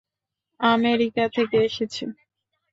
[0.59, 2.03] America থেকে এসেছে।